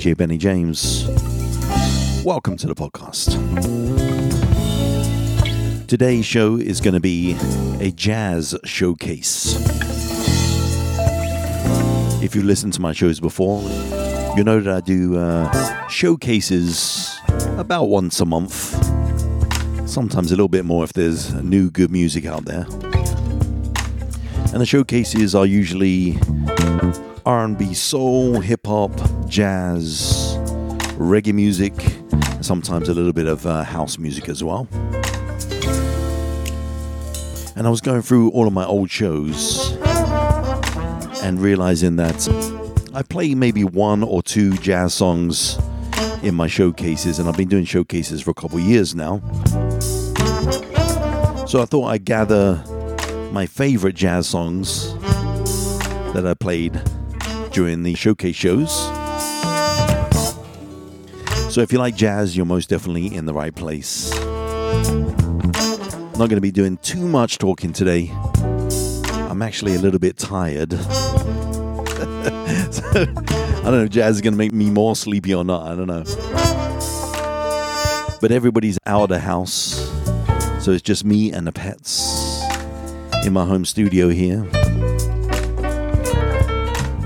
DJ 0.00 0.16
Benny 0.16 0.38
James. 0.38 1.06
Welcome 2.24 2.56
to 2.56 2.66
the 2.66 2.74
podcast. 2.74 3.36
Today's 5.86 6.24
show 6.24 6.56
is 6.56 6.80
going 6.80 6.94
to 6.94 7.00
be 7.00 7.36
a 7.80 7.90
jazz 7.90 8.56
showcase. 8.64 9.56
If 12.22 12.34
you 12.34 12.42
listened 12.42 12.72
to 12.72 12.80
my 12.80 12.94
shows 12.94 13.20
before, 13.20 13.60
you 14.38 14.42
know 14.42 14.58
that 14.60 14.74
I 14.74 14.80
do 14.80 15.18
uh, 15.18 15.86
showcases 15.88 17.14
about 17.58 17.90
once 17.90 18.20
a 18.20 18.24
month. 18.24 18.72
Sometimes 19.86 20.32
a 20.32 20.34
little 20.34 20.48
bit 20.48 20.64
more 20.64 20.82
if 20.82 20.94
there's 20.94 21.34
new 21.42 21.70
good 21.70 21.90
music 21.90 22.24
out 22.24 22.46
there. 22.46 22.64
And 24.54 24.62
the 24.62 24.66
showcases 24.66 25.34
are 25.34 25.44
usually 25.44 26.16
R&B, 27.26 27.74
soul, 27.74 28.40
hip 28.40 28.66
hop, 28.66 28.92
jazz, 29.30 30.36
reggae 30.98 31.32
music, 31.32 31.72
sometimes 32.42 32.88
a 32.88 32.94
little 32.94 33.12
bit 33.12 33.28
of 33.28 33.46
uh, 33.46 33.62
house 33.62 33.96
music 33.96 34.28
as 34.28 34.42
well. 34.42 34.66
And 37.54 37.66
I 37.66 37.70
was 37.70 37.80
going 37.80 38.02
through 38.02 38.30
all 38.30 38.48
of 38.48 38.52
my 38.52 38.64
old 38.64 38.90
shows 38.90 39.76
and 41.22 41.40
realizing 41.40 41.94
that 41.96 42.28
I 42.92 43.02
play 43.02 43.36
maybe 43.36 43.62
one 43.62 44.02
or 44.02 44.20
two 44.20 44.56
jazz 44.58 44.94
songs 44.94 45.58
in 46.24 46.34
my 46.34 46.48
showcases, 46.48 47.20
and 47.20 47.28
I've 47.28 47.36
been 47.36 47.48
doing 47.48 47.64
showcases 47.64 48.20
for 48.20 48.32
a 48.32 48.34
couple 48.34 48.58
years 48.58 48.96
now. 48.96 49.20
So 51.46 51.62
I 51.62 51.66
thought 51.66 51.86
I'd 51.86 52.04
gather 52.04 52.64
my 53.30 53.46
favorite 53.46 53.94
jazz 53.94 54.26
songs 54.26 54.92
that 56.14 56.26
I 56.26 56.34
played 56.34 56.80
during 57.52 57.84
the 57.84 57.94
showcase 57.94 58.34
shows. 58.34 58.99
So 61.50 61.62
if 61.62 61.72
you 61.72 61.78
like 61.80 61.96
jazz, 61.96 62.36
you're 62.36 62.46
most 62.46 62.68
definitely 62.68 63.12
in 63.12 63.26
the 63.26 63.34
right 63.34 63.52
place. 63.52 64.14
Not 66.14 66.28
going 66.28 66.36
to 66.36 66.40
be 66.40 66.52
doing 66.52 66.76
too 66.76 67.08
much 67.08 67.38
talking 67.38 67.72
today. 67.72 68.08
I'm 69.28 69.42
actually 69.42 69.74
a 69.74 69.80
little 69.80 69.98
bit 69.98 70.16
tired. 70.16 70.70
so, 70.72 70.84
I 72.94 73.62
don't 73.64 73.72
know 73.72 73.82
if 73.82 73.90
jazz 73.90 74.14
is 74.14 74.20
going 74.20 74.34
to 74.34 74.38
make 74.38 74.52
me 74.52 74.70
more 74.70 74.94
sleepy 74.94 75.34
or 75.34 75.42
not. 75.42 75.66
I 75.66 75.74
don't 75.74 75.88
know. 75.88 76.04
But 78.20 78.30
everybody's 78.30 78.78
out 78.86 79.02
of 79.02 79.08
the 79.08 79.18
house. 79.18 79.74
So 80.64 80.70
it's 80.70 80.82
just 80.82 81.04
me 81.04 81.32
and 81.32 81.48
the 81.48 81.52
pets 81.52 82.44
in 83.26 83.32
my 83.32 83.44
home 83.44 83.64
studio 83.64 84.08
here. 84.10 84.44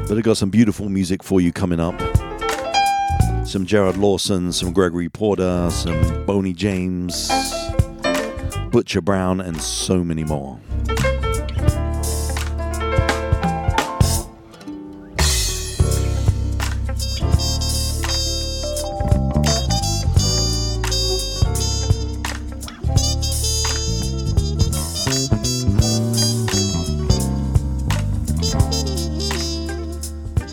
But 0.06 0.19
I've 0.19 0.23
got 0.23 0.36
some 0.36 0.51
beautiful 0.51 0.91
music 0.91 1.23
for 1.23 1.41
you 1.41 1.51
coming 1.51 1.81
up. 1.81 1.98
Some 3.55 3.67
Gerard 3.67 3.97
Lawson, 3.97 4.51
some 4.51 4.73
Gregory 4.73 5.09
Porter, 5.09 5.71
some 5.71 6.27
Boney 6.27 6.53
James, 6.53 7.31
Butcher 8.73 9.01
Brown, 9.01 9.41
and 9.41 9.63
so 9.63 10.03
many 10.03 10.25
more. 10.25 10.59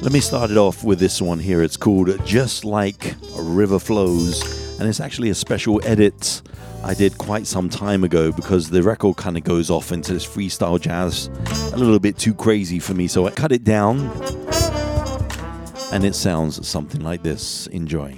Let 0.01 0.11
me 0.11 0.19
start 0.19 0.49
it 0.49 0.57
off 0.57 0.83
with 0.83 0.97
this 0.97 1.21
one 1.21 1.37
here. 1.37 1.61
It's 1.61 1.77
called 1.77 2.09
Just 2.25 2.65
Like 2.65 3.13
a 3.37 3.41
River 3.43 3.77
Flows, 3.77 4.79
and 4.79 4.89
it's 4.89 4.99
actually 4.99 5.29
a 5.29 5.35
special 5.35 5.79
edit 5.85 6.41
I 6.83 6.95
did 6.95 7.19
quite 7.19 7.45
some 7.45 7.69
time 7.69 8.03
ago 8.03 8.31
because 8.31 8.71
the 8.71 8.81
record 8.81 9.17
kind 9.17 9.37
of 9.37 9.43
goes 9.43 9.69
off 9.69 9.91
into 9.91 10.11
this 10.11 10.25
freestyle 10.25 10.81
jazz 10.81 11.29
a 11.71 11.77
little 11.77 11.99
bit 11.99 12.17
too 12.17 12.33
crazy 12.33 12.79
for 12.79 12.95
me, 12.95 13.07
so 13.07 13.27
I 13.27 13.31
cut 13.31 13.51
it 13.51 13.63
down 13.63 13.99
and 15.91 16.03
it 16.03 16.15
sounds 16.15 16.67
something 16.67 17.01
like 17.01 17.21
this. 17.21 17.67
Enjoy. 17.67 18.15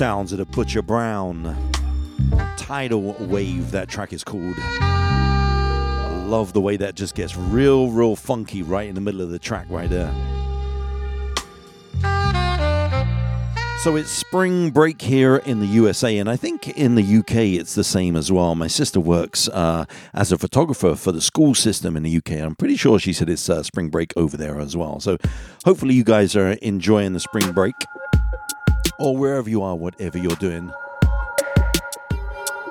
Sounds 0.00 0.32
of 0.32 0.38
the 0.38 0.46
Butcher 0.46 0.80
Brown 0.80 1.54
tidal 2.56 3.12
wave, 3.20 3.70
that 3.72 3.86
track 3.86 4.14
is 4.14 4.24
called. 4.24 4.54
I 4.56 6.24
love 6.26 6.54
the 6.54 6.60
way 6.62 6.78
that 6.78 6.94
just 6.94 7.14
gets 7.14 7.36
real, 7.36 7.90
real 7.90 8.16
funky 8.16 8.62
right 8.62 8.88
in 8.88 8.94
the 8.94 9.02
middle 9.02 9.20
of 9.20 9.28
the 9.28 9.38
track, 9.38 9.66
right 9.68 9.90
there. 9.90 10.10
So 13.82 13.96
it's 13.96 14.10
spring 14.10 14.70
break 14.70 15.02
here 15.02 15.36
in 15.36 15.60
the 15.60 15.66
USA, 15.66 16.16
and 16.16 16.30
I 16.30 16.36
think 16.36 16.68
in 16.78 16.94
the 16.94 17.18
UK 17.18 17.34
it's 17.60 17.74
the 17.74 17.84
same 17.84 18.16
as 18.16 18.32
well. 18.32 18.54
My 18.54 18.68
sister 18.68 19.00
works 19.00 19.48
uh, 19.48 19.84
as 20.14 20.32
a 20.32 20.38
photographer 20.38 20.94
for 20.94 21.12
the 21.12 21.20
school 21.20 21.54
system 21.54 21.94
in 21.94 22.04
the 22.04 22.16
UK. 22.16 22.32
I'm 22.40 22.54
pretty 22.54 22.76
sure 22.76 22.98
she 22.98 23.12
said 23.12 23.28
it's 23.28 23.50
uh, 23.50 23.62
spring 23.62 23.90
break 23.90 24.14
over 24.16 24.38
there 24.38 24.60
as 24.60 24.74
well. 24.78 24.98
So 25.00 25.18
hopefully 25.66 25.92
you 25.92 26.04
guys 26.04 26.34
are 26.36 26.52
enjoying 26.52 27.12
the 27.12 27.20
spring 27.20 27.52
break, 27.52 27.74
or 29.00 29.16
wherever 29.16 29.48
you 29.48 29.62
are, 29.62 29.74
whatever 29.74 30.18
you're 30.18 30.36
doing. 30.36 30.72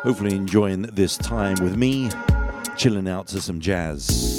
Hopefully 0.04 0.36
enjoying 0.36 0.84
this 0.84 1.18
time 1.18 1.58
with 1.62 1.76
me, 1.76 2.10
chilling 2.78 3.10
out 3.10 3.28
to 3.28 3.42
some 3.42 3.60
jazz. 3.60 4.39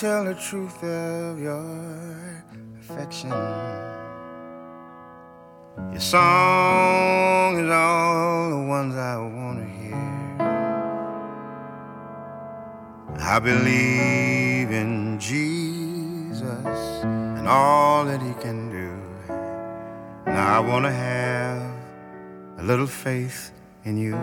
Truth 0.00 0.84
of 0.84 1.40
your 1.40 2.44
affection. 2.80 3.30
Your 5.90 6.00
song 6.00 7.58
is 7.58 7.68
all 7.68 8.50
the 8.50 8.68
ones 8.68 8.94
I 8.94 9.16
want 9.16 9.58
to 9.58 9.64
hear. 9.64 9.96
I 13.18 13.40
believe 13.40 14.70
in 14.70 15.18
Jesus 15.18 16.42
and 17.02 17.48
all 17.48 18.04
that 18.04 18.22
He 18.22 18.34
can 18.34 18.70
do. 18.70 18.92
Now 20.26 20.58
I 20.58 20.60
want 20.60 20.84
to 20.84 20.92
have 20.92 21.60
a 22.58 22.62
little 22.62 22.86
faith 22.86 23.50
in 23.84 23.98
you. 23.98 24.14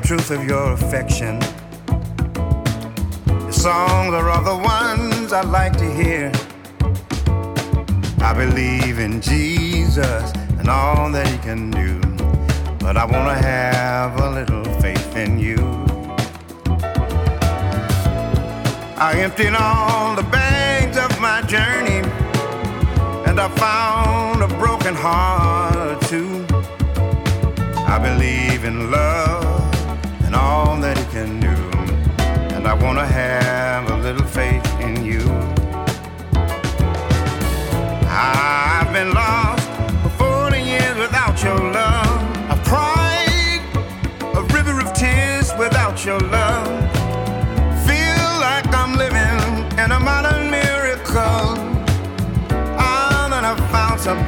The 0.00 0.06
truth 0.06 0.30
of 0.30 0.44
your 0.44 0.72
affection. 0.72 1.40
Your 3.26 3.52
songs 3.52 4.12
are 4.14 4.30
all 4.30 4.42
the 4.42 4.62
ones 4.62 5.32
I 5.32 5.42
like 5.42 5.76
to 5.78 5.90
hear. 5.90 6.32
I 8.20 8.32
believe 8.34 8.98
in 8.98 9.20
Jesus 9.20 10.32
and 10.58 10.68
all 10.68 11.10
that 11.12 11.26
He 11.26 11.38
can 11.38 11.70
do, 11.70 12.00
but 12.78 12.96
I 12.96 13.04
want 13.04 13.28
to 13.28 13.38
have 13.46 14.20
a 14.20 14.30
little 14.30 14.64
faith 14.80 15.16
in 15.16 15.38
you. 15.38 15.58
I 19.00 19.14
emptied 19.16 19.54
all 19.54 20.14
the 20.16 20.24
bags 20.24 20.96
of 20.96 21.20
my 21.20 21.40
journey, 21.42 22.02
and 23.28 23.40
I 23.40 23.48
found 23.56 24.42
a 24.42 24.48
broken 24.58 24.94
heart 24.94 26.00
too. 26.02 26.44
I 27.86 27.98
believe 27.98 28.64
in 28.64 28.90
love 28.90 29.57
and 30.28 30.36
all 30.36 30.76
that 30.76 30.98
He 30.98 31.06
can 31.06 31.40
do. 31.40 31.56
And 32.54 32.68
I 32.68 32.74
want 32.74 32.98
to 32.98 33.06
have 33.06 33.90
a 33.90 33.96
little 33.96 34.28
faith 34.38 34.66
in 34.78 35.02
you. 35.02 35.24
I've 38.06 38.92
been 38.92 39.14
lost 39.14 39.66
for 40.02 40.50
40 40.50 40.60
years 40.60 40.96
without 40.98 41.42
your 41.42 41.58
love. 41.80 42.20
I've 42.52 42.62
cried 42.70 43.62
a 44.40 44.42
river 44.56 44.78
of 44.84 44.92
tears 44.92 45.48
without 45.58 46.04
your 46.04 46.20
love. 46.20 46.68
Feel 47.88 48.30
like 48.46 48.68
I'm 48.80 48.92
living 49.04 49.38
in 49.82 49.88
a 49.98 50.00
modern 50.10 50.50
miracle. 50.50 51.48
Ah, 52.76 53.28
then 53.32 53.46
I 53.46 53.54
found 53.72 53.98
some 53.98 54.20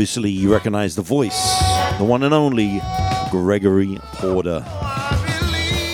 Obviously, 0.00 0.30
you 0.30 0.50
recognize 0.50 0.96
the 0.96 1.02
voice, 1.02 1.60
the 1.98 2.04
one 2.04 2.22
and 2.22 2.32
only 2.32 2.80
Gregory 3.30 3.98
Porter. 4.14 4.62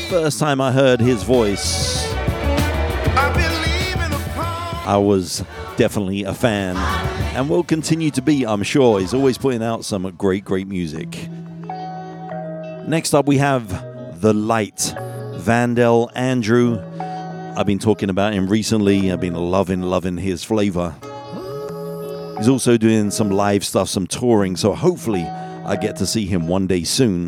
First 0.09 0.39
time 0.39 0.61
I 0.61 0.71
heard 0.71 1.01
his 1.01 1.25
voice, 1.25 2.07
I 4.87 4.97
was 4.97 5.43
definitely 5.77 6.23
a 6.23 6.33
fan 6.33 6.77
and 7.35 7.51
will 7.51 7.65
continue 7.65 8.13
to 8.13 8.23
be, 8.23 8.47
I'm 8.47 8.63
sure. 8.63 9.01
He's 9.01 9.13
always 9.13 9.39
putting 9.39 9.65
out 9.65 9.85
some 9.85 10.09
great, 10.17 10.45
great 10.45 10.69
music. 10.69 11.29
Next 12.87 13.13
up, 13.13 13.27
we 13.27 13.39
have 13.39 14.21
The 14.21 14.33
Light, 14.33 14.95
Vandell 15.35 16.13
Andrew. 16.15 16.81
I've 17.57 17.67
been 17.67 17.81
talking 17.81 18.09
about 18.09 18.35
him 18.35 18.47
recently. 18.47 19.11
I've 19.11 19.21
been 19.21 19.35
loving, 19.35 19.83
loving 19.83 20.17
his 20.17 20.45
flavor. 20.45 20.95
He's 22.39 22.49
also 22.49 22.77
doing 22.77 23.11
some 23.11 23.31
live 23.31 23.65
stuff, 23.65 23.89
some 23.89 24.07
touring, 24.07 24.57
so 24.57 24.75
hopefully 24.75 25.23
I 25.23 25.77
get 25.77 25.97
to 25.97 26.07
see 26.07 26.27
him 26.27 26.47
one 26.47 26.67
day 26.67 26.85
soon. 26.85 27.27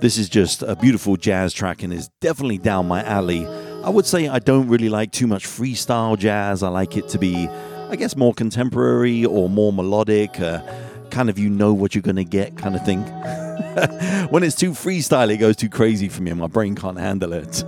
This 0.00 0.16
is 0.16 0.28
just 0.28 0.62
a 0.62 0.74
beautiful 0.74 1.16
jazz 1.16 1.52
track 1.52 1.82
and 1.82 1.92
is 1.92 2.08
definitely 2.20 2.58
down 2.58 2.88
my 2.88 3.04
alley. 3.04 3.46
I 3.84 3.90
would 3.90 4.06
say 4.06 4.28
I 4.28 4.38
don't 4.38 4.68
really 4.68 4.88
like 4.88 5.12
too 5.12 5.26
much 5.26 5.46
freestyle 5.46 6.18
jazz. 6.18 6.62
I 6.62 6.68
like 6.68 6.96
it 6.96 7.08
to 7.10 7.18
be, 7.18 7.48
I 7.90 7.96
guess, 7.96 8.16
more 8.16 8.32
contemporary 8.32 9.24
or 9.24 9.50
more 9.50 9.72
melodic, 9.72 10.40
uh, 10.40 10.62
kind 11.10 11.28
of 11.28 11.38
you 11.38 11.50
know 11.50 11.74
what 11.74 11.94
you're 11.94 12.02
going 12.02 12.16
to 12.16 12.24
get 12.24 12.56
kind 12.56 12.74
of 12.74 12.84
thing. 12.86 13.02
when 14.30 14.44
it's 14.44 14.56
too 14.56 14.70
freestyle, 14.70 15.30
it 15.30 15.36
goes 15.36 15.56
too 15.56 15.68
crazy 15.68 16.08
for 16.08 16.22
me 16.22 16.30
and 16.30 16.40
my 16.40 16.46
brain 16.46 16.74
can't 16.74 16.98
handle 16.98 17.34
it. 17.34 17.64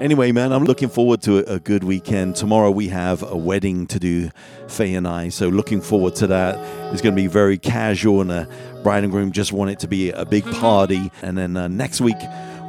Anyway, 0.00 0.30
man, 0.30 0.52
I'm 0.52 0.62
looking 0.62 0.88
forward 0.88 1.22
to 1.22 1.38
a, 1.38 1.56
a 1.56 1.58
good 1.58 1.82
weekend. 1.82 2.36
Tomorrow 2.36 2.70
we 2.70 2.86
have 2.88 3.24
a 3.24 3.36
wedding 3.36 3.88
to 3.88 3.98
do, 3.98 4.30
Faye 4.68 4.94
and 4.94 5.08
I. 5.08 5.28
So 5.28 5.48
looking 5.48 5.80
forward 5.80 6.14
to 6.16 6.28
that. 6.28 6.56
It's 6.92 7.02
going 7.02 7.16
to 7.16 7.20
be 7.20 7.26
very 7.26 7.58
casual, 7.58 8.20
and 8.20 8.30
the 8.30 8.48
bride 8.84 9.02
and 9.02 9.10
groom 9.10 9.32
just 9.32 9.52
want 9.52 9.72
it 9.72 9.80
to 9.80 9.88
be 9.88 10.12
a 10.12 10.24
big 10.24 10.44
party. 10.44 11.10
And 11.20 11.36
then 11.36 11.56
uh, 11.56 11.66
next 11.66 12.00
week 12.00 12.16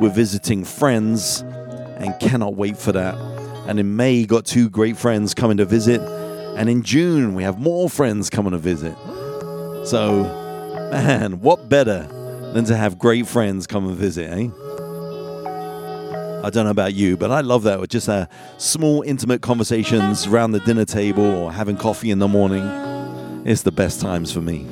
we're 0.02 0.10
visiting 0.10 0.64
friends, 0.64 1.42
and 1.98 2.20
cannot 2.20 2.56
wait 2.56 2.78
for 2.78 2.94
that. 2.94 3.14
And 3.68 3.80
in 3.80 3.96
May, 3.96 4.26
got 4.26 4.46
two 4.46 4.68
great 4.68 4.98
friends 4.98 5.36
coming 5.36 5.58
to 5.58 5.66
visit, 5.66 6.02
and 6.02 6.68
in 6.68 6.82
June 6.82 7.36
we 7.36 7.44
have 7.44 7.60
more 7.60 7.92
friends 7.92 8.32
coming 8.32 8.54
to 8.54 8.58
visit. 8.58 8.96
So, 9.86 10.24
man, 10.92 11.42
what 11.42 11.70
better 11.70 12.08
than 12.54 12.66
to 12.66 12.76
have 12.76 12.98
great 12.98 13.28
friends 13.28 13.68
come 13.68 13.88
and 13.88 13.96
visit, 13.96 14.32
eh? 14.32 14.48
I 16.42 16.50
don't 16.50 16.64
know 16.64 16.72
about 16.72 16.94
you, 16.94 17.18
but 17.18 17.32
I 17.32 17.42
love 17.42 17.64
that. 17.64 17.82
With 17.82 17.90
just 17.90 18.08
uh, 18.08 18.28
small, 18.58 19.02
intimate 19.02 19.42
conversations 19.42 20.26
around 20.26 20.52
the 20.52 20.62
dinner 20.62 20.86
table 20.86 21.26
or 21.26 21.52
having 21.52 21.76
coffee 21.76 22.12
in 22.12 22.20
the 22.20 22.30
morning. 22.30 22.64
It's 23.46 23.64
the 23.64 23.72
best 23.72 24.00
times 24.00 24.32
for 24.32 24.40
me. 24.40 24.66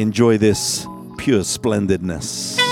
Enjoy 0.00 0.38
this 0.38 0.86
pure 1.18 1.44
splendidness. 1.44 2.63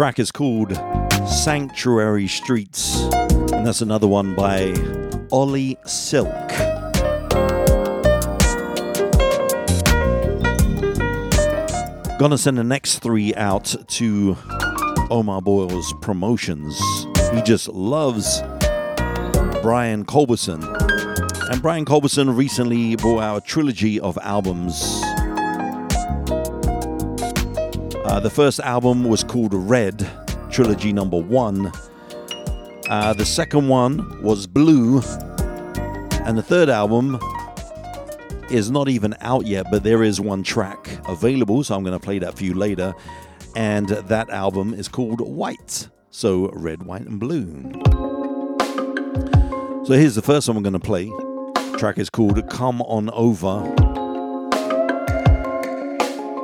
Track 0.00 0.18
is 0.18 0.32
called 0.32 0.72
Sanctuary 1.28 2.26
Streets, 2.26 3.02
and 3.52 3.66
that's 3.66 3.82
another 3.82 4.08
one 4.08 4.34
by 4.34 4.72
Oli 5.30 5.76
Silk. 5.84 6.48
Gonna 12.18 12.38
send 12.38 12.56
the 12.56 12.64
next 12.64 13.00
three 13.00 13.34
out 13.34 13.74
to 13.88 14.38
Omar 15.10 15.42
Boyle's 15.42 15.92
promotions. 16.00 16.80
He 17.34 17.42
just 17.42 17.68
loves 17.68 18.40
Brian 19.60 20.06
Culbertson. 20.06 20.64
And 21.50 21.60
Brian 21.60 21.84
Culbertson 21.84 22.34
recently 22.34 22.96
brought 22.96 23.20
out 23.20 23.36
a 23.36 23.46
trilogy 23.46 24.00
of 24.00 24.16
albums. 24.22 25.02
Uh, 28.10 28.18
the 28.18 28.28
first 28.28 28.58
album 28.58 29.04
was 29.04 29.22
called 29.22 29.54
Red, 29.54 30.04
trilogy 30.50 30.92
number 30.92 31.16
one. 31.16 31.70
Uh, 32.88 33.12
the 33.12 33.24
second 33.24 33.68
one 33.68 34.20
was 34.20 34.48
Blue. 34.48 35.00
And 36.26 36.36
the 36.36 36.42
third 36.42 36.68
album 36.68 37.20
is 38.50 38.68
not 38.68 38.88
even 38.88 39.14
out 39.20 39.46
yet, 39.46 39.66
but 39.70 39.84
there 39.84 40.02
is 40.02 40.20
one 40.20 40.42
track 40.42 40.98
available, 41.06 41.62
so 41.62 41.76
I'm 41.76 41.84
going 41.84 41.96
to 41.96 42.04
play 42.04 42.18
that 42.18 42.36
for 42.36 42.42
you 42.42 42.54
later. 42.54 42.94
And 43.54 43.88
that 43.90 44.28
album 44.30 44.74
is 44.74 44.88
called 44.88 45.20
White. 45.20 45.88
So 46.10 46.50
red, 46.52 46.82
white, 46.82 47.02
and 47.02 47.20
blue. 47.20 47.62
So 49.84 49.94
here's 49.94 50.16
the 50.16 50.22
first 50.22 50.48
one 50.48 50.56
we're 50.56 50.68
going 50.68 50.72
to 50.72 50.80
play. 50.80 51.08
Track 51.78 52.00
is 52.00 52.10
called 52.10 52.50
Come 52.50 52.82
On 52.82 53.08
Over. 53.10 53.89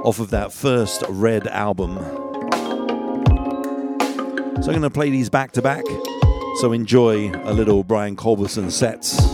Off 0.06 0.20
of 0.20 0.30
that 0.30 0.52
first 0.52 1.02
Red 1.08 1.48
album. 1.48 1.96
So 4.62 4.70
I'm 4.70 4.78
going 4.78 4.82
to 4.82 4.88
play 4.88 5.10
these 5.10 5.28
back 5.28 5.50
to 5.52 5.62
back. 5.62 5.84
So 6.60 6.70
enjoy 6.70 7.32
a 7.42 7.52
little 7.52 7.82
Brian 7.82 8.14
Culbertson 8.14 8.70
sets. 8.70 9.25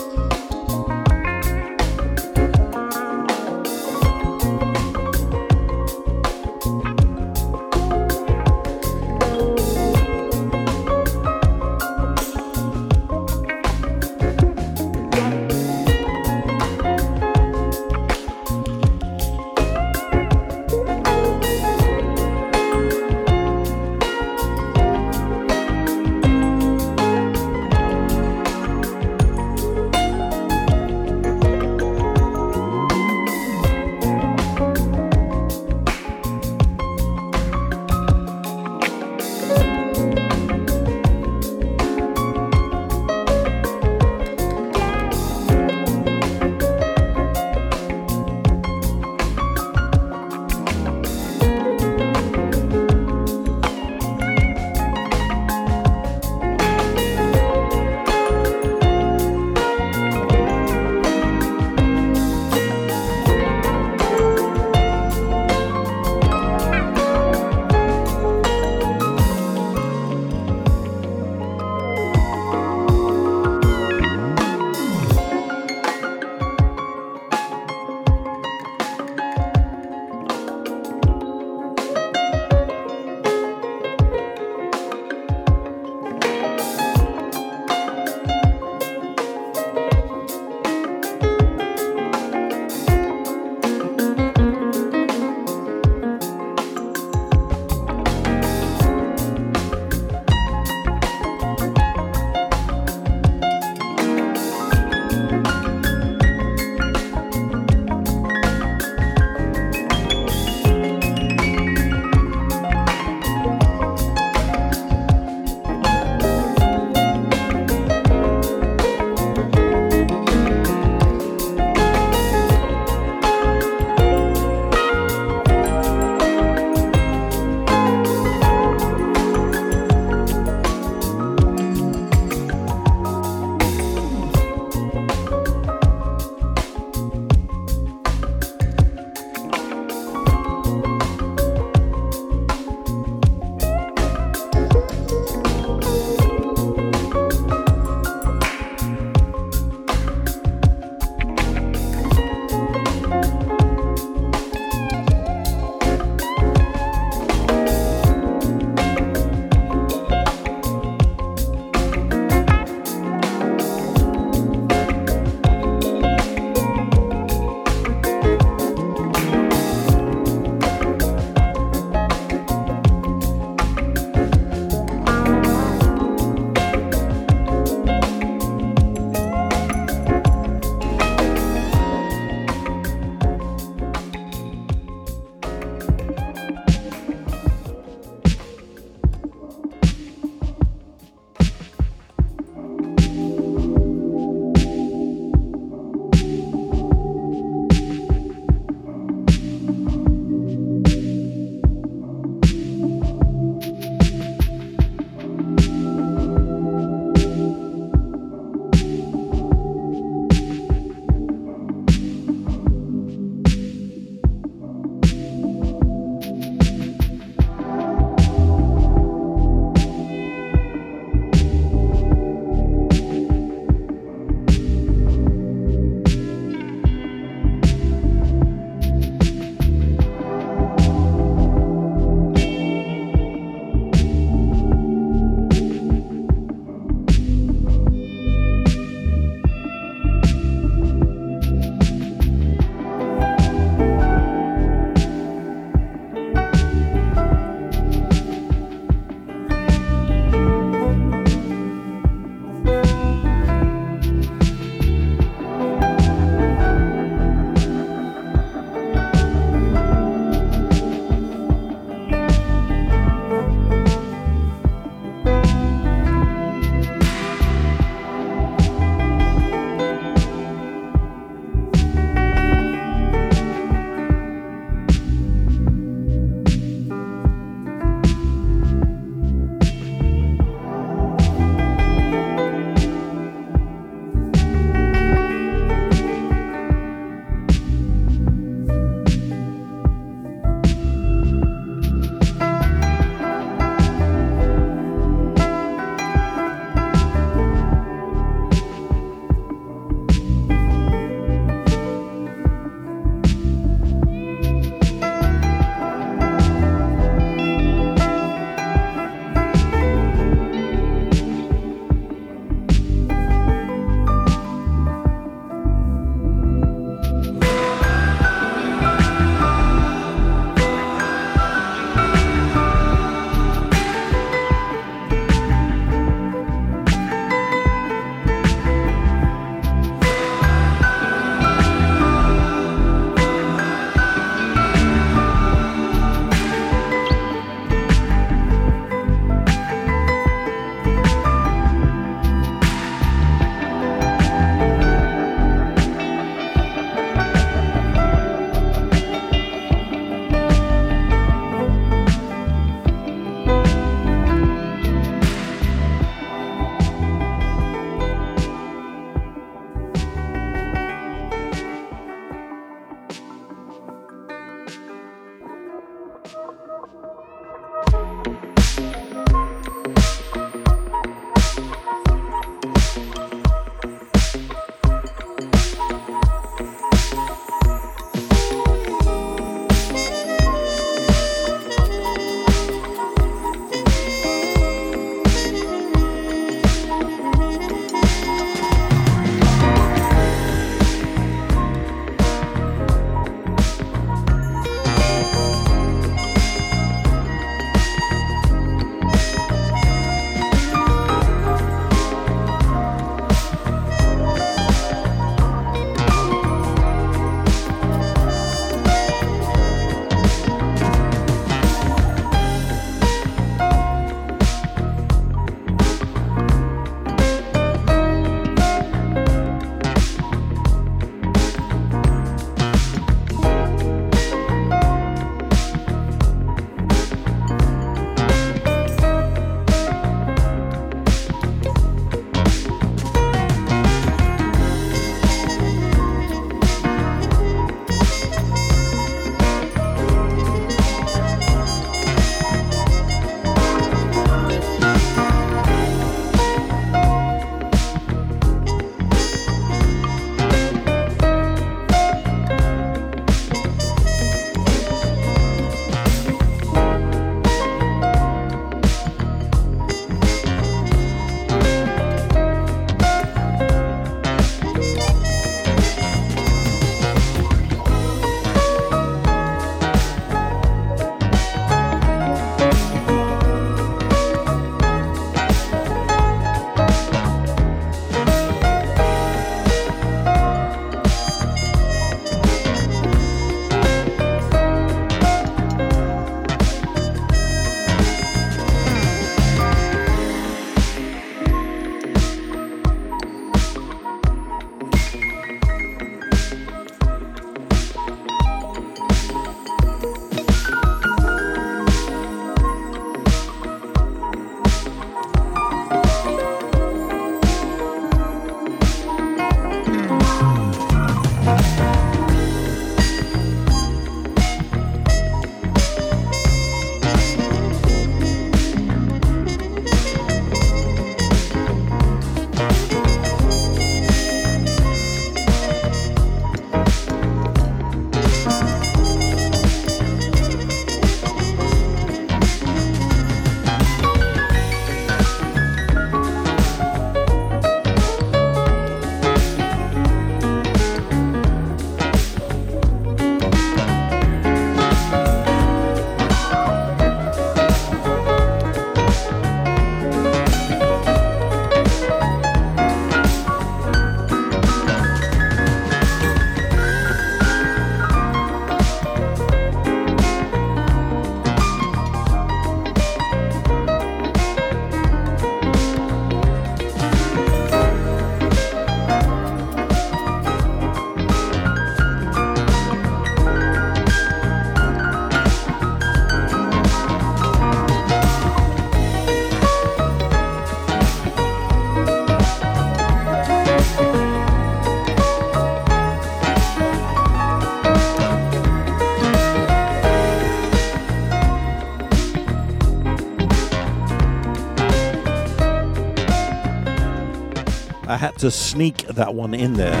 I 598.16 598.18
had 598.18 598.38
to 598.38 598.50
sneak 598.50 599.06
that 599.08 599.34
one 599.34 599.52
in 599.52 599.74
there. 599.74 600.00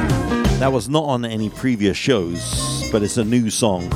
That 0.58 0.72
was 0.72 0.88
not 0.88 1.04
on 1.04 1.26
any 1.26 1.50
previous 1.50 1.98
shows, 1.98 2.88
but 2.90 3.02
it's 3.02 3.18
a 3.18 3.24
new 3.24 3.50
song. 3.50 3.90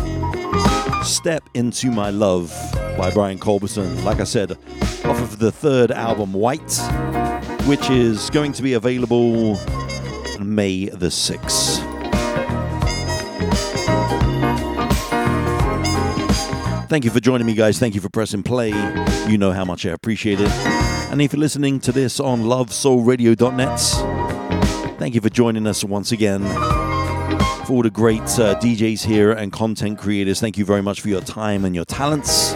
Step 1.02 1.42
Into 1.54 1.90
My 1.90 2.10
Love 2.10 2.54
by 2.98 3.10
Brian 3.14 3.38
Culbertson. 3.38 4.04
Like 4.04 4.20
I 4.20 4.24
said, 4.24 4.58
off 5.06 5.22
of 5.22 5.38
the 5.38 5.50
third 5.50 5.90
album, 5.90 6.34
White, 6.34 6.70
which 7.64 7.88
is 7.88 8.28
going 8.28 8.52
to 8.52 8.62
be 8.62 8.74
available 8.74 9.54
May 10.38 10.90
the 10.90 11.06
6th. 11.06 11.78
Thank 16.90 17.06
you 17.06 17.10
for 17.10 17.20
joining 17.20 17.46
me, 17.46 17.54
guys. 17.54 17.78
Thank 17.78 17.94
you 17.94 18.02
for 18.02 18.10
pressing 18.10 18.42
play. 18.42 18.68
You 19.30 19.38
know 19.38 19.52
how 19.52 19.64
much 19.64 19.86
I 19.86 19.92
appreciate 19.92 20.40
it. 20.42 20.50
And 21.10 21.22
if 21.22 21.32
you're 21.32 21.40
listening 21.40 21.80
to 21.80 21.90
this 21.92 22.20
on 22.20 22.42
lovesoulradio.net, 22.42 24.09
thank 25.00 25.14
you 25.14 25.20
for 25.22 25.30
joining 25.30 25.66
us 25.66 25.82
once 25.82 26.12
again. 26.12 26.42
For 27.64 27.72
all 27.72 27.82
the 27.82 27.90
great 27.90 28.20
uh, 28.20 28.54
DJs 28.60 29.02
here 29.02 29.32
and 29.32 29.50
content 29.50 29.98
creators, 29.98 30.40
thank 30.40 30.58
you 30.58 30.66
very 30.66 30.82
much 30.82 31.00
for 31.00 31.08
your 31.08 31.22
time 31.22 31.64
and 31.64 31.74
your 31.74 31.86
talents. 31.86 32.52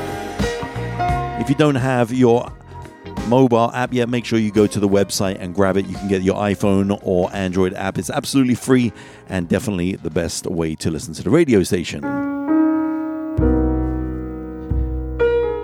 If 1.40 1.48
you 1.48 1.54
don't 1.54 1.76
have 1.76 2.12
your 2.12 2.52
mobile 3.28 3.70
app 3.72 3.94
yet, 3.94 4.10
make 4.10 4.26
sure 4.26 4.38
you 4.38 4.52
go 4.52 4.66
to 4.66 4.78
the 4.78 4.88
website 4.88 5.38
and 5.40 5.54
grab 5.54 5.78
it. 5.78 5.86
You 5.86 5.96
can 5.96 6.06
get 6.06 6.20
your 6.20 6.34
iPhone 6.34 7.00
or 7.02 7.34
Android 7.34 7.72
app. 7.72 7.96
It's 7.96 8.10
absolutely 8.10 8.56
free 8.56 8.92
and 9.30 9.48
definitely 9.48 9.96
the 9.96 10.10
best 10.10 10.44
way 10.44 10.74
to 10.74 10.90
listen 10.90 11.14
to 11.14 11.22
the 11.22 11.30
radio 11.30 11.62
station. 11.62 12.02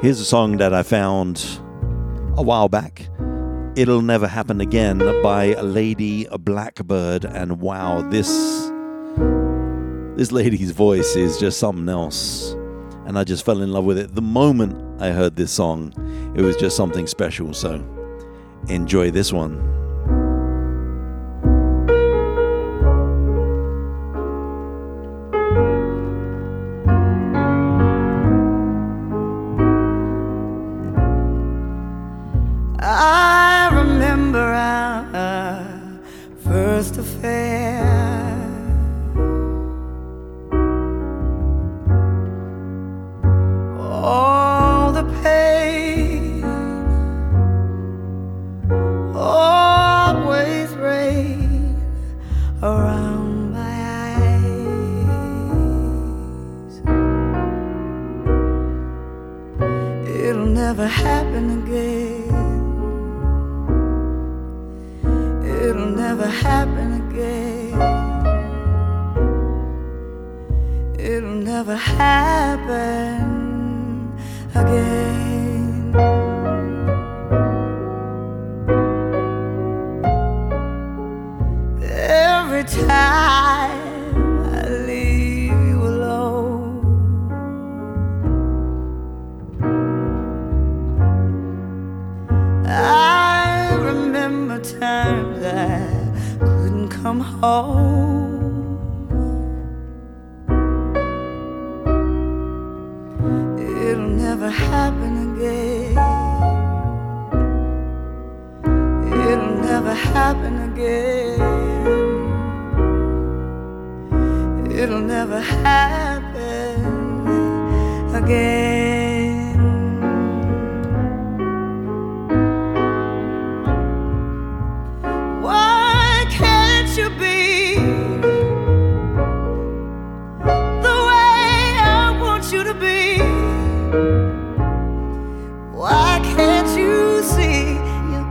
Here's 0.00 0.18
a 0.18 0.24
song 0.24 0.56
that 0.56 0.72
I 0.72 0.82
found 0.82 1.44
a 2.38 2.42
while 2.42 2.70
back. 2.70 3.10
It'll 3.76 4.02
Never 4.02 4.26
Happen 4.26 4.60
Again 4.60 4.98
by 5.22 5.54
Lady 5.54 6.26
Blackbird. 6.26 7.24
And 7.24 7.60
wow, 7.60 8.02
this 8.10 8.28
this 10.16 10.32
lady's 10.32 10.72
voice 10.72 11.14
is 11.14 11.38
just 11.38 11.60
something 11.60 11.88
else. 11.88 12.52
And 13.06 13.16
I 13.16 13.22
just 13.22 13.44
fell 13.44 13.62
in 13.62 13.72
love 13.72 13.84
with 13.84 13.96
it. 13.96 14.14
The 14.14 14.22
moment 14.22 15.00
I 15.00 15.12
heard 15.12 15.36
this 15.36 15.52
song, 15.52 15.92
it 16.36 16.42
was 16.42 16.56
just 16.56 16.76
something 16.76 17.06
special. 17.06 17.54
So 17.54 17.74
enjoy 18.68 19.12
this 19.12 19.32
one. 19.32 19.58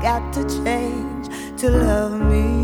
got 0.02 0.34
to 0.34 0.44
change 0.64 1.28
to 1.60 1.70
love 1.70 2.20
me. 2.22 2.59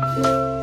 Música 0.00 0.57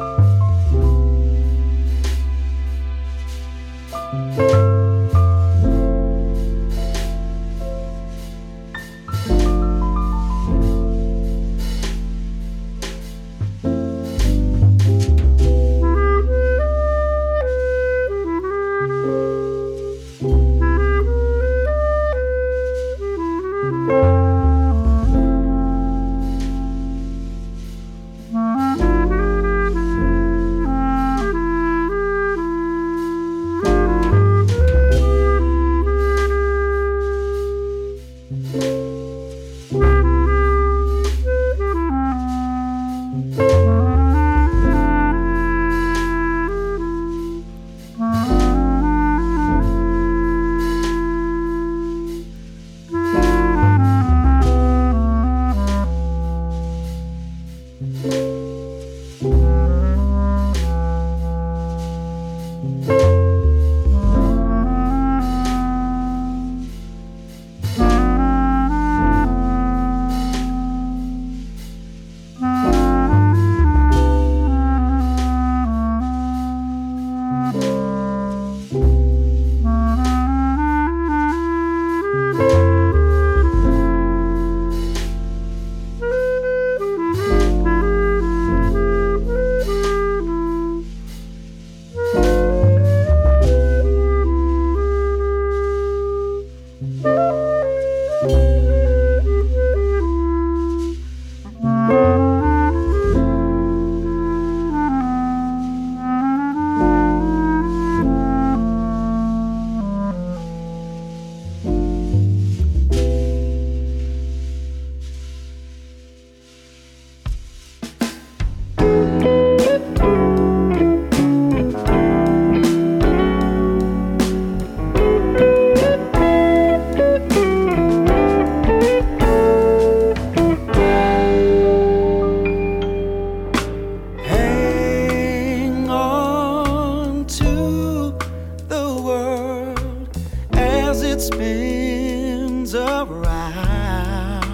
spins 142.65 142.75
around. 142.75 144.45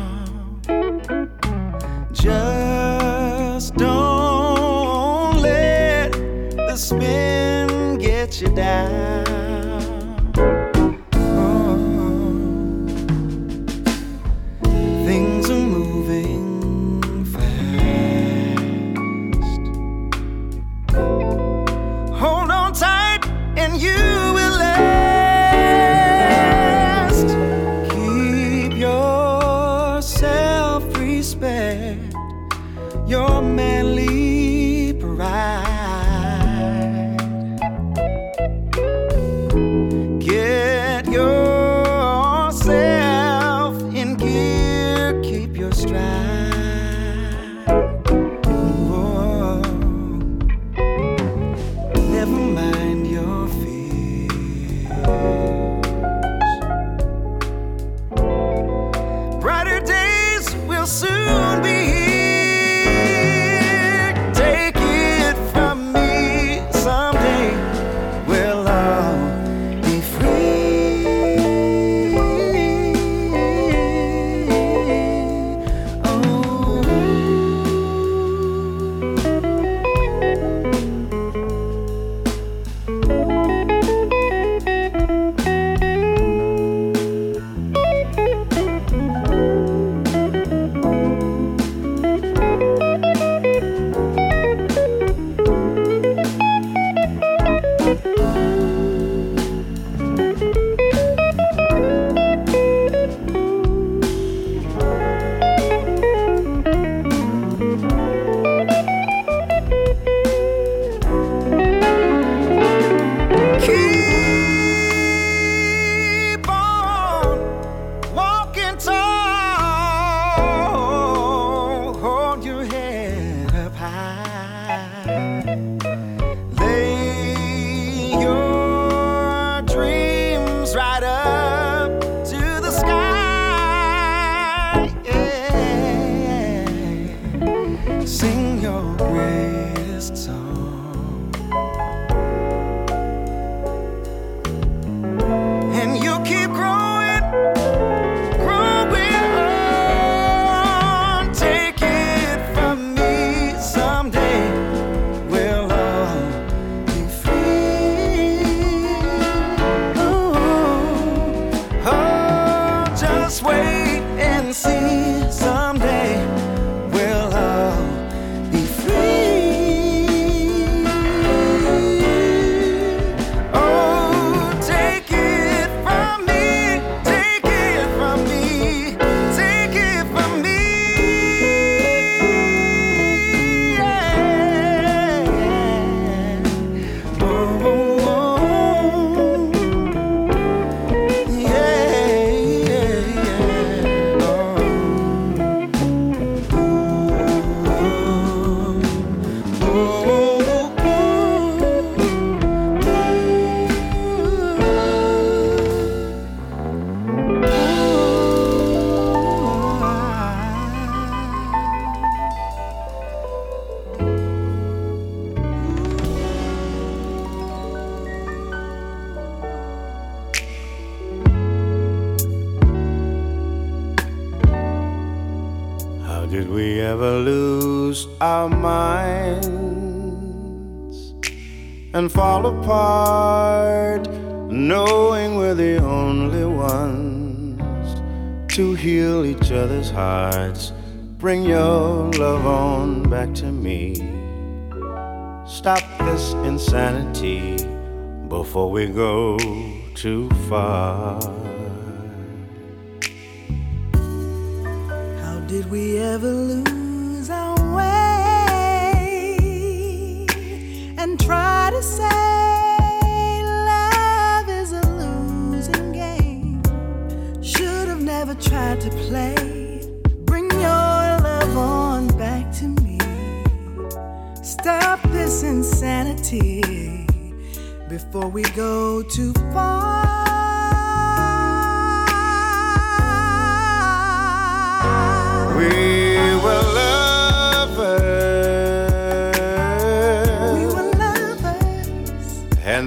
Just 2.11 2.50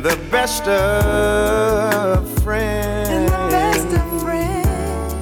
the 0.04 0.16
best 0.30 0.68
of 0.68 2.28
friends. 2.42 3.08
And 3.08 3.26
the 3.26 3.48
best 3.50 3.86
of 3.86 4.20
friends. 4.20 5.14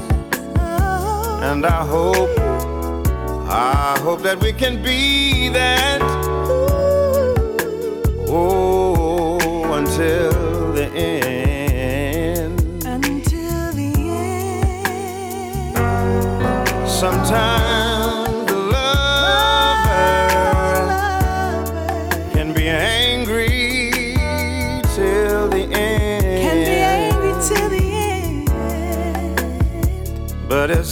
And 1.44 1.64
I 1.64 1.86
hope, 1.86 2.36
I 3.48 3.96
hope 4.00 4.22
that 4.22 4.40
we 4.40 4.52
can 4.52 4.82
be 4.82 5.50
that. 5.50 6.00
Oh, 8.28 9.72
until 9.72 10.72
the 10.72 10.86
end. 10.96 12.60
Until 12.84 13.72
the 13.72 13.92
end. 15.76 16.88
Sometimes 16.88 17.91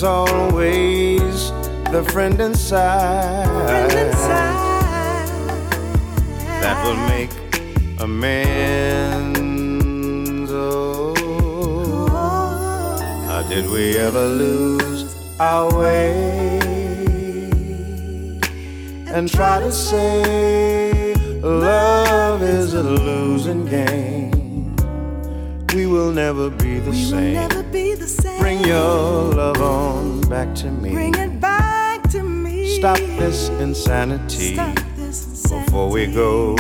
it's 0.01 0.07
always 0.07 1.51
the 1.93 2.03
friend 2.11 2.41
inside, 2.41 3.45
Friend 3.69 3.93
inside. 3.93 5.29
that 6.63 6.77
will 6.87 6.97
make 7.13 7.31
amends. 8.01 9.41
Oh, 10.51 12.09
how 13.27 13.43
did 13.43 13.69
we 13.71 13.99
ever 13.99 14.27
lose 14.27 15.15
our 15.39 15.71
way? 15.79 16.59
And 19.13 19.31
try 19.31 19.61
to 19.61 19.71
say 19.71 21.13
love 21.43 22.43
is 22.43 22.73
a 22.73 22.83
losing 22.83 23.67
game. 23.67 24.75
We 25.75 25.85
will 25.85 26.11
never 26.11 26.49
be 26.49 26.79
the 26.79 26.95
same. 26.95 27.50
Bring 28.51 28.65
your 28.65 29.33
love 29.33 29.63
on 29.63 30.23
back 30.23 30.57
to 30.57 30.73
me. 30.73 30.91
Bring 30.91 31.15
it 31.15 31.41
back 31.41 32.03
to 32.11 32.21
me. 32.21 32.79
Stop 32.81 32.97
this 32.97 33.49
insanity 33.49 34.55
Stop 34.55 34.77
this 34.97 35.43
before 35.49 35.89
we 35.89 36.13
go 36.13 36.57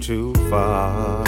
too 0.00 0.32
far. 0.48 1.25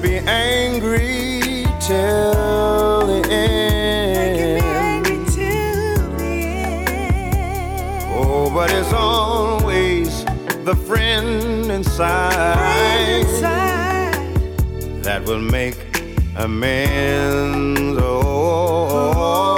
Can 0.00 0.10
be 0.10 0.18
angry 0.28 1.64
till 1.80 3.06
the 3.06 3.28
end. 3.30 4.62
angry 4.62 5.18
till 5.32 6.16
the 6.16 6.24
end. 6.24 8.02
Oh, 8.14 8.50
but 8.52 8.70
it's 8.72 8.92
always 8.92 10.24
the 10.64 10.76
friend 10.86 11.70
inside. 11.70 12.54
Friend 12.54 13.26
inside. 13.26 15.02
that 15.02 15.24
will 15.24 15.40
make 15.40 15.76
amends. 16.36 17.98
Oh, 18.00 19.56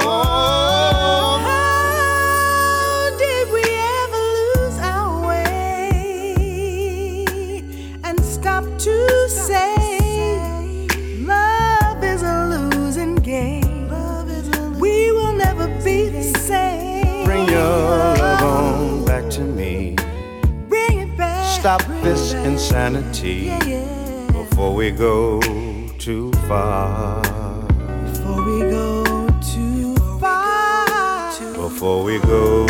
insanity 22.51 23.45
Yeah, 23.45 23.63
yeah. 23.63 24.31
before 24.31 24.75
we 24.75 24.91
go 24.91 25.39
too 25.97 26.31
far. 26.49 27.21
Before 28.05 28.43
we 28.43 28.59
go 28.69 29.27
too 29.53 29.95
far. 30.19 31.31
Before 31.55 32.03
we 32.03 32.19
go 32.19 32.67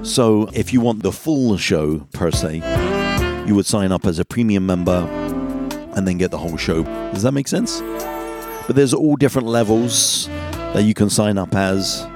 So 0.01 0.49
if 0.53 0.74
you 0.74 0.82
want 0.82 1.03
the 1.03 1.11
full 1.11 1.55
show 1.57 1.99
per 2.13 2.32
se, 2.32 2.63
you 3.45 3.53
would 3.53 3.67
sign 3.67 3.91
up 3.91 4.07
as 4.07 4.17
a 4.17 4.26
premium 4.26 4.65
member 4.65 5.20
and 5.96 6.08
then 6.08 6.18
get 6.18 6.32
the 6.32 6.38
whole 6.38 6.58
show. 6.58 6.84
Does 7.14 7.24
that 7.24 7.32
make 7.32 7.48
sense? 7.48 7.82
But 8.68 8.76
there's 8.76 8.94
all 8.94 9.16
different 9.16 9.48
levels 9.48 10.28
that 10.74 10.84
you 10.84 10.94
can 10.94 11.10
sign 11.10 11.38
up 11.38 11.54
as 11.56 12.08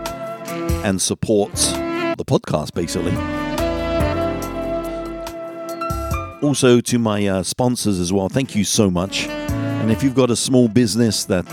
and 0.86 1.01
support 1.01 1.51
the 1.53 2.23
podcast 2.26 2.73
basically. 2.73 3.15
Also, 6.41 6.80
to 6.80 6.99
my 6.99 7.26
uh, 7.26 7.43
sponsors 7.43 7.99
as 7.99 8.13
well, 8.13 8.30
thank 8.30 8.55
you 8.55 8.63
so 8.63 8.91
much. 8.91 9.28
And 9.28 9.91
if 9.91 10.03
you've 10.03 10.15
got 10.15 10.30
a 10.30 10.36
small 10.36 10.67
business 10.67 11.26
that 11.26 11.45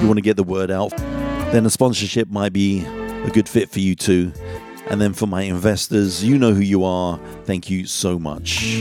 you 0.00 0.06
want 0.06 0.18
to 0.18 0.22
get 0.22 0.36
the 0.36 0.44
word 0.44 0.70
out, 0.70 0.96
then 1.52 1.66
a 1.66 1.70
sponsorship 1.70 2.28
might 2.28 2.52
be 2.52 2.84
a 2.84 3.30
good 3.32 3.48
fit 3.48 3.70
for 3.70 3.80
you 3.80 3.94
too. 3.94 4.32
And 4.88 5.00
then 5.00 5.14
for 5.14 5.26
my 5.26 5.42
investors, 5.42 6.22
you 6.22 6.38
know 6.38 6.54
who 6.54 6.60
you 6.60 6.84
are. 6.84 7.18
Thank 7.44 7.68
you 7.70 7.86
so 7.86 8.18
much. 8.18 8.76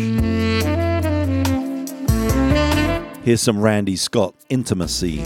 Here's 3.26 3.42
some 3.42 3.60
Randy 3.60 3.96
Scott 3.96 4.36
intimacy. 4.50 5.18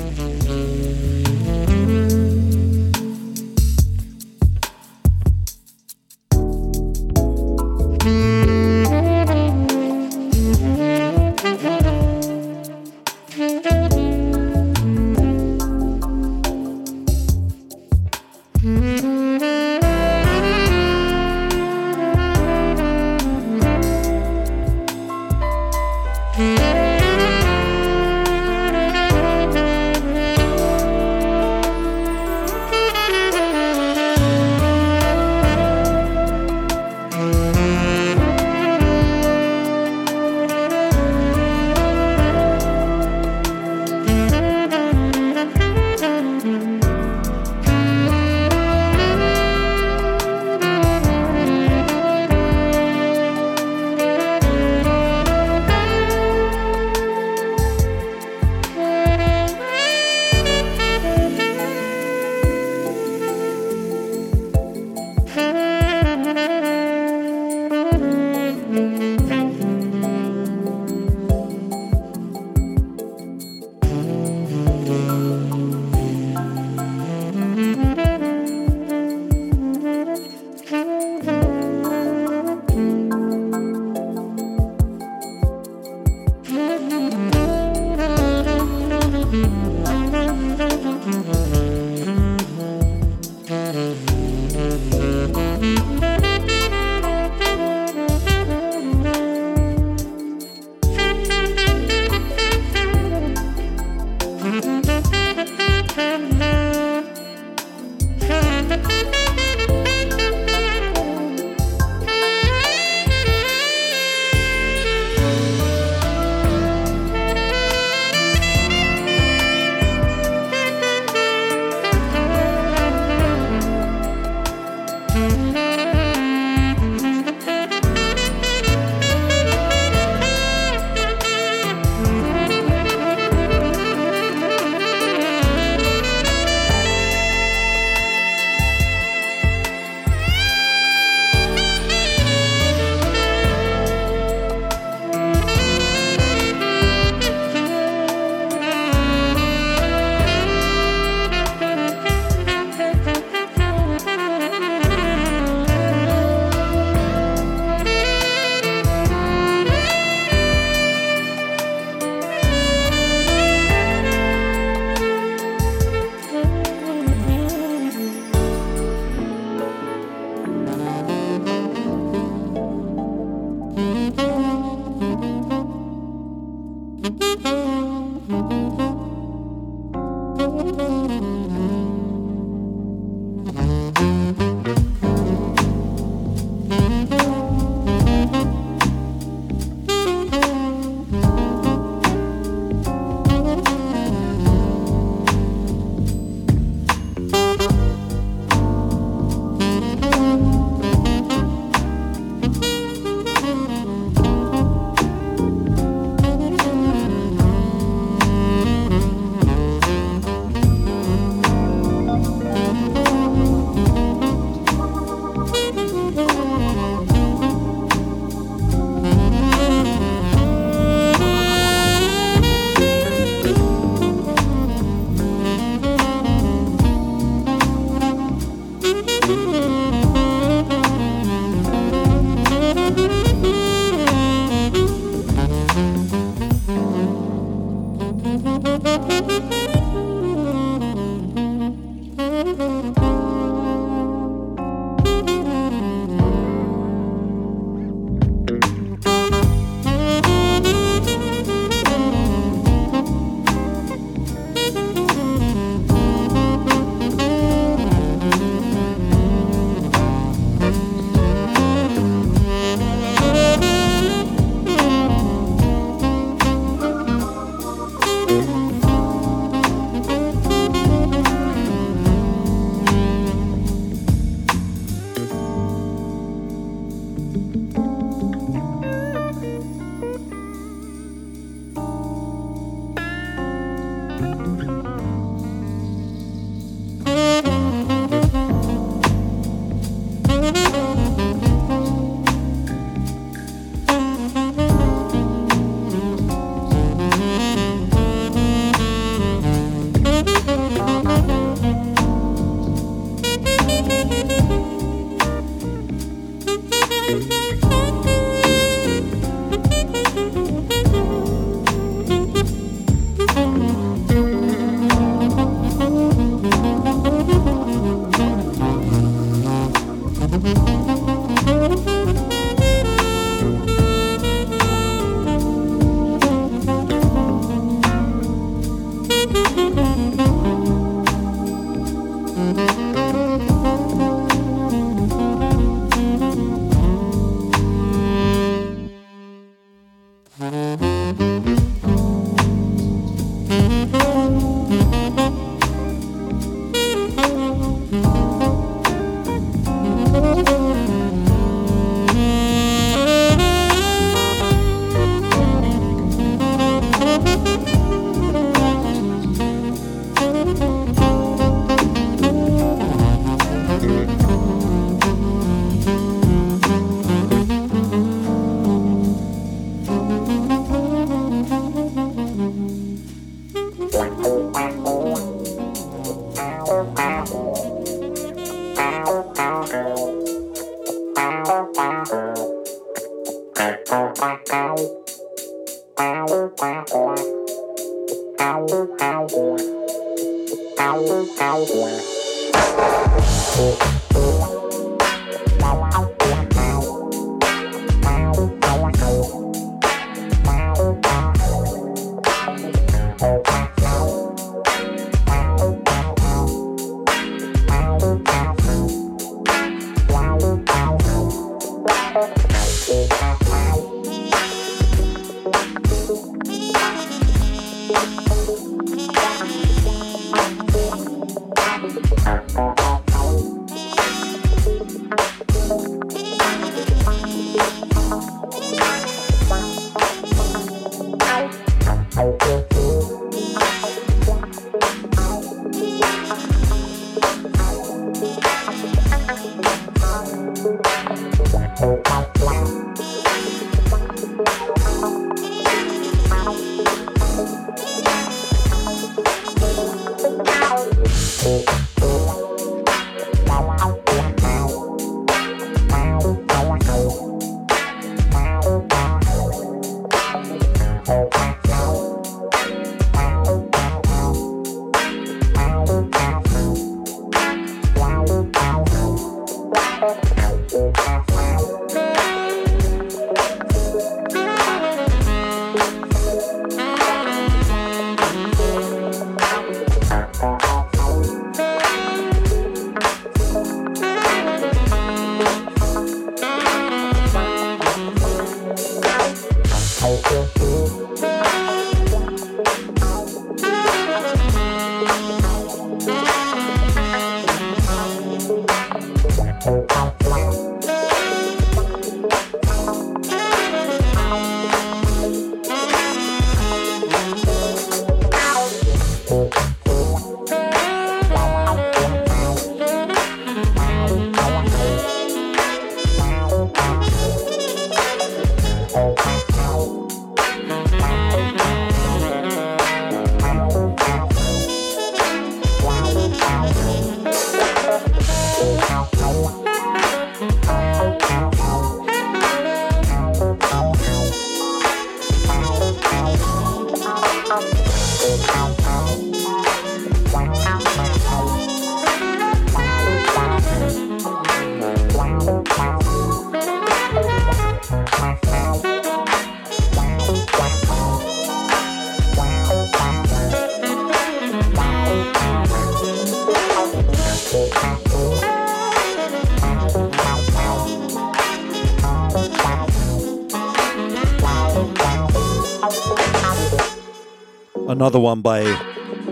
Another 567.89 568.20
one 568.20 568.41
by 568.41 568.64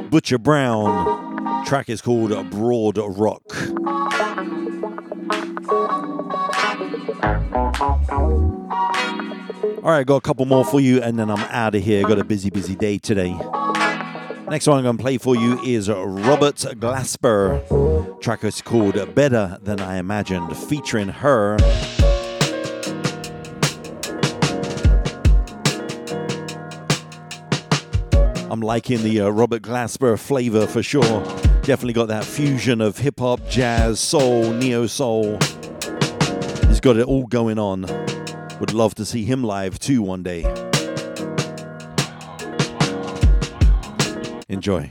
Butcher 0.09 0.37
Brown. 0.37 1.63
Track 1.65 1.87
is 1.87 2.01
called 2.01 2.31
Broad 2.49 2.97
Rock. 2.97 3.43
All 9.83 9.93
right, 9.93 10.05
got 10.05 10.15
a 10.15 10.21
couple 10.21 10.45
more 10.45 10.65
for 10.65 10.81
you, 10.81 11.01
and 11.01 11.17
then 11.17 11.29
I'm 11.29 11.39
out 11.39 11.75
of 11.75 11.83
here. 11.83 12.05
Got 12.05 12.19
a 12.19 12.25
busy, 12.25 12.49
busy 12.49 12.75
day 12.75 12.97
today. 12.97 13.39
Next 14.49 14.65
one 14.65 14.77
I'm 14.77 14.83
going 14.85 14.95
to 14.95 15.03
play 15.03 15.17
for 15.17 15.35
you 15.35 15.61
is 15.61 15.89
Robert 15.89 16.55
Glasper. 16.55 18.21
Track 18.21 18.45
is 18.45 18.61
called 18.61 19.13
Better 19.13 19.57
Than 19.61 19.81
I 19.81 19.97
Imagined, 19.97 20.55
featuring 20.55 21.09
her. 21.09 21.57
I'm 28.49 28.61
liking 28.61 29.03
the 29.03 29.19
uh, 29.19 29.29
Robert 29.29 29.63
Glasper 29.63 30.17
flavor 30.17 30.65
for 30.65 30.81
sure. 30.81 31.01
Definitely 31.63 31.93
got 31.93 32.07
that 32.07 32.23
fusion 32.23 32.79
of 32.79 32.97
hip 32.97 33.19
hop, 33.19 33.45
jazz, 33.49 33.99
soul, 33.99 34.53
neo 34.53 34.87
soul. 34.87 35.37
He's 36.69 36.79
got 36.79 36.95
it 36.95 37.05
all 37.05 37.25
going 37.27 37.59
on. 37.59 37.81
Would 38.61 38.73
love 38.73 38.95
to 38.95 39.03
see 39.03 39.25
him 39.25 39.43
live 39.43 39.77
too 39.77 40.01
one 40.01 40.23
day. 40.23 40.66
Enjoy. 44.49 44.89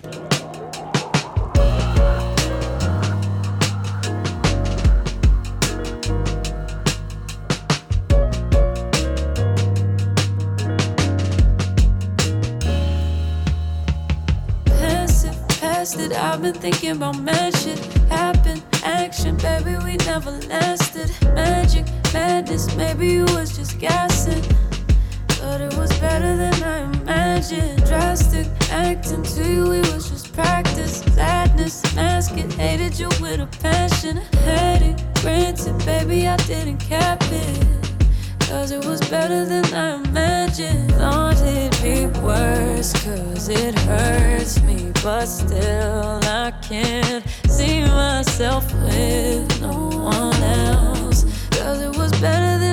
It, 15.88 16.00
it. 16.00 16.12
I've 16.12 16.42
been 16.42 16.52
thinking 16.52 16.90
about 16.90 17.18
magic, 17.20 17.78
happen, 18.11 18.62
action, 18.82 19.38
baby, 19.38 19.76
we 19.84 19.96
never 19.98 20.32
lasted. 20.48 21.11
Magic, 21.34 21.86
madness, 22.12 22.74
maybe 22.76 23.09
you 23.09 23.24
was 23.24 23.57
just 23.57 23.78
gassing, 23.78 24.42
but 25.40 25.62
it 25.62 25.74
was 25.78 25.88
bad. 25.98 26.16
Imagine 27.07 27.76
drastic 27.84 28.46
acting 28.70 29.22
to 29.22 29.45
you. 29.49 29.72
It 29.72 29.95
was 29.95 30.11
just 30.11 30.33
practice. 30.33 31.03
Sadness, 31.14 31.83
mask 31.95 32.37
it. 32.37 32.53
Hated 32.54 32.99
you 32.99 33.08
with 33.20 33.41
a 33.41 33.49
passion. 33.62 34.16
Had 34.45 34.83
it 34.83 35.00
granted, 35.20 35.78
baby. 35.87 36.26
I 36.26 36.37
didn't 36.49 36.78
cap 36.78 37.22
it. 37.30 37.66
Cause 38.41 38.72
it 38.72 38.84
was 38.84 39.00
better 39.08 39.45
than 39.45 39.64
I 39.72 40.03
imagined. 40.03 40.92
Thought 40.92 41.41
it'd 41.42 41.80
be 41.83 42.07
worse, 42.20 42.92
cause 43.04 43.49
it 43.49 43.78
hurts 43.80 44.61
me. 44.62 44.92
But 45.03 45.26
still, 45.26 46.20
I 46.24 46.53
can't 46.62 47.24
see 47.49 47.83
myself 47.83 48.64
with 48.83 49.61
no 49.61 49.91
one 49.91 50.42
else. 50.42 51.24
Cause 51.50 51.80
it 51.83 51.96
was 51.96 52.12
better 52.20 52.58
than 52.58 52.66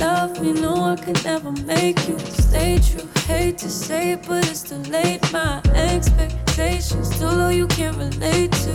love 0.00 0.40
me, 0.40 0.52
no 0.52 0.84
I 0.84 0.96
could 0.96 1.22
never 1.24 1.52
make 1.52 2.08
you 2.08 2.18
stay 2.18 2.78
true. 2.78 3.08
Hate 3.26 3.58
to 3.58 3.68
say 3.68 4.12
it, 4.12 4.26
but 4.26 4.48
it's 4.50 4.62
too 4.62 4.76
late. 4.90 5.20
My 5.32 5.60
expectations 5.74 7.18
too 7.18 7.26
low, 7.26 7.48
you 7.48 7.66
can't 7.66 7.96
relate 7.96 8.52
to. 8.52 8.72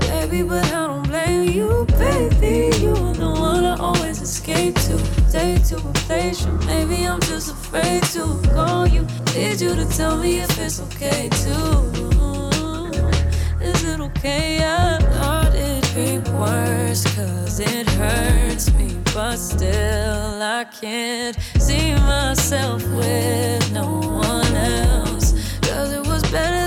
Baby, 0.00 0.42
but 0.42 0.64
I 0.66 0.86
don't 0.86 1.08
blame 1.08 1.48
you, 1.48 1.86
baby. 1.98 2.76
You 2.78 2.90
are 2.90 3.14
the 3.14 3.30
one 3.30 3.64
I 3.64 3.76
always 3.78 4.20
escape 4.20 4.74
to. 4.86 4.96
Day 5.32 5.58
to 5.68 5.76
replace 5.78 6.44
you. 6.44 6.52
Maybe 6.66 7.06
I'm 7.06 7.20
just 7.20 7.50
afraid 7.50 8.02
to 8.14 8.40
call 8.54 8.86
you. 8.86 9.06
Need 9.34 9.60
you 9.60 9.74
to 9.74 9.86
tell 9.96 10.16
me 10.16 10.40
if 10.40 10.58
it's 10.58 10.80
okay 10.80 11.28
too. 11.30 11.92
Is 13.60 13.84
it 13.84 14.00
okay? 14.00 14.62
I 14.64 15.41
be 15.94 16.18
worse, 16.32 17.04
cause 17.14 17.60
it 17.60 17.88
hurts 17.90 18.72
me. 18.74 18.96
But 19.12 19.36
still, 19.36 20.42
I 20.42 20.64
can't 20.80 21.36
see 21.58 21.94
myself 21.94 22.82
with 22.94 23.72
no 23.72 24.00
one 24.00 24.54
else. 24.54 25.32
Cause 25.60 25.92
it 25.92 26.06
was 26.06 26.22
better 26.30 26.61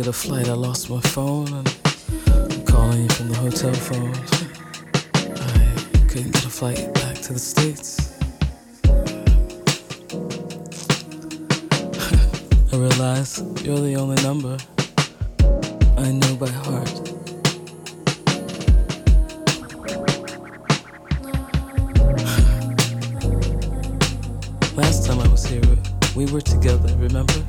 get 0.00 0.08
a 0.08 0.12
flight, 0.14 0.48
I 0.48 0.54
lost 0.54 0.88
my 0.88 1.00
phone 1.00 1.52
and 1.52 1.76
I'm 2.28 2.64
calling 2.64 3.02
you 3.02 3.08
from 3.10 3.28
the 3.28 3.36
hotel 3.36 3.74
phone. 3.74 4.14
I 5.14 5.74
couldn't 6.08 6.32
get 6.32 6.42
a 6.42 6.48
flight 6.48 6.94
back 6.94 7.16
to 7.16 7.34
the 7.34 7.38
States. 7.38 8.16
I 12.72 12.76
realize 12.78 13.42
you're 13.62 13.78
the 13.78 13.96
only 13.96 14.16
number 14.22 14.56
I 15.98 16.12
know 16.12 16.34
by 16.36 16.48
heart. 16.48 17.10
Last 24.78 25.04
time 25.04 25.20
I 25.20 25.28
was 25.28 25.44
here, 25.44 25.60
we 26.16 26.24
were 26.32 26.40
together, 26.40 26.96
remember? 26.96 27.44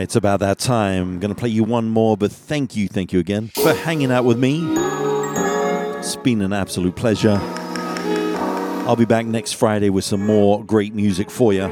Right, 0.00 0.04
it's 0.04 0.16
about 0.16 0.40
that 0.40 0.58
time. 0.58 1.20
To 1.20 1.34
play 1.34 1.50
you 1.50 1.62
one 1.62 1.90
more, 1.90 2.16
but 2.16 2.32
thank 2.32 2.74
you, 2.74 2.88
thank 2.88 3.12
you 3.12 3.20
again 3.20 3.50
for 3.54 3.74
hanging 3.74 4.10
out 4.10 4.24
with 4.24 4.38
me. 4.38 4.62
It's 5.98 6.16
been 6.16 6.40
an 6.40 6.54
absolute 6.54 6.96
pleasure. 6.96 7.38
I'll 8.86 8.96
be 8.96 9.04
back 9.04 9.26
next 9.26 9.52
Friday 9.52 9.90
with 9.90 10.04
some 10.04 10.24
more 10.24 10.64
great 10.64 10.94
music 10.94 11.30
for 11.30 11.52
you. 11.52 11.64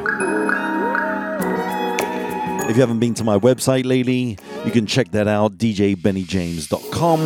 If 2.68 2.76
you 2.76 2.82
haven't 2.82 3.00
been 3.00 3.14
to 3.14 3.24
my 3.24 3.38
website 3.38 3.86
lately, 3.86 4.36
you 4.66 4.70
can 4.70 4.84
check 4.84 5.10
that 5.12 5.26
out, 5.26 5.56
djbennyjames.com. 5.56 7.20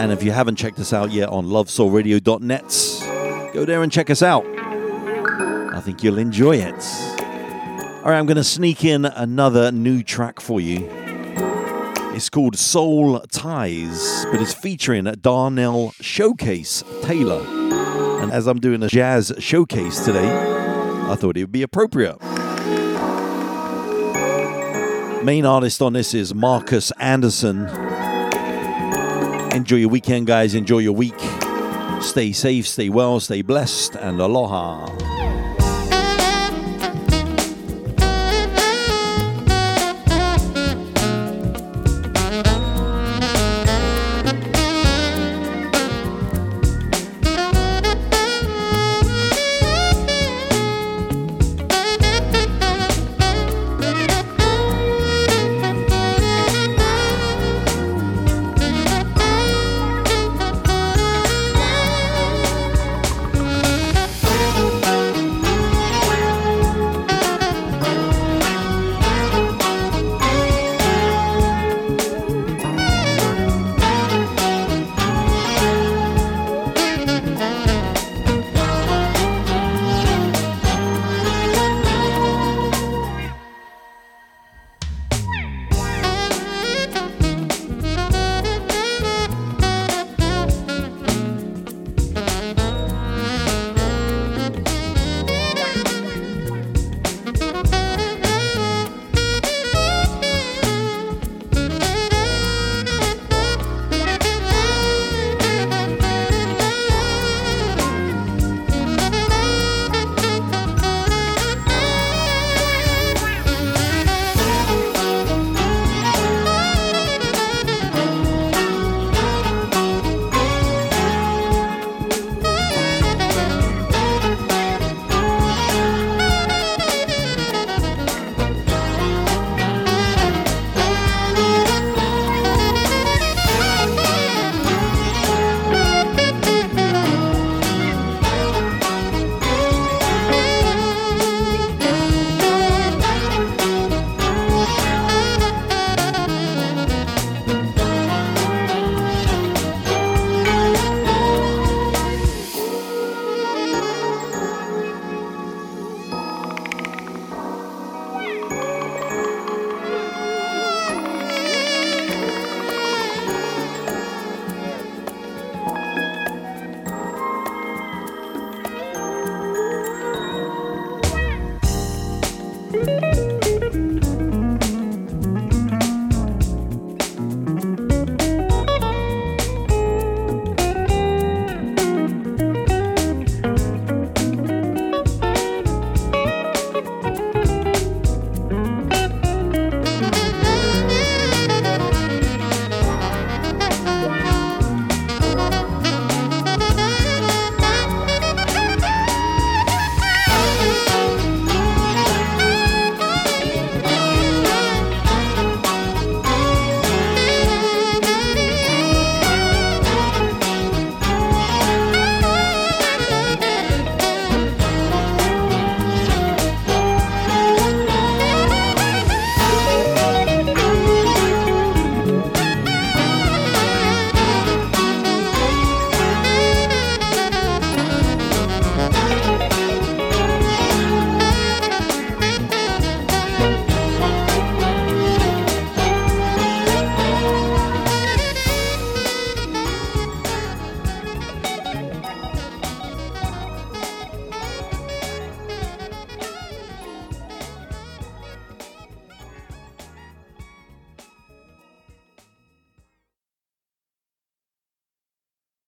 And 0.00 0.12
if 0.12 0.24
you 0.24 0.32
haven't 0.32 0.56
checked 0.56 0.80
us 0.80 0.92
out 0.92 1.12
yet 1.12 1.28
on 1.28 1.46
lovesoulradio.net, 1.46 3.54
go 3.54 3.64
there 3.64 3.84
and 3.84 3.92
check 3.92 4.10
us 4.10 4.22
out. 4.22 4.44
I 5.72 5.80
think 5.80 6.02
you'll 6.02 6.18
enjoy 6.18 6.56
it. 6.56 7.09
All 8.02 8.06
right, 8.06 8.18
I'm 8.18 8.24
going 8.24 8.38
to 8.38 8.44
sneak 8.44 8.82
in 8.82 9.04
another 9.04 9.70
new 9.70 10.02
track 10.02 10.40
for 10.40 10.58
you. 10.58 10.88
It's 12.14 12.30
called 12.30 12.56
Soul 12.56 13.20
Ties, 13.30 14.24
but 14.32 14.40
it's 14.40 14.54
featuring 14.54 15.04
Darnell 15.20 15.92
Showcase 16.00 16.82
Taylor. 17.02 17.42
And 18.22 18.32
as 18.32 18.46
I'm 18.46 18.58
doing 18.58 18.82
a 18.82 18.88
jazz 18.88 19.34
showcase 19.38 20.02
today, 20.02 20.26
I 20.26 21.14
thought 21.14 21.36
it 21.36 21.42
would 21.42 21.52
be 21.52 21.60
appropriate. 21.60 22.16
Main 25.22 25.44
artist 25.44 25.82
on 25.82 25.92
this 25.92 26.14
is 26.14 26.34
Marcus 26.34 26.92
Anderson. 26.92 27.66
Enjoy 29.54 29.76
your 29.76 29.90
weekend, 29.90 30.26
guys. 30.26 30.54
Enjoy 30.54 30.78
your 30.78 30.94
week. 30.94 31.20
Stay 32.00 32.32
safe, 32.32 32.66
stay 32.66 32.88
well, 32.88 33.20
stay 33.20 33.42
blessed, 33.42 33.94
and 33.96 34.18
aloha. 34.22 35.19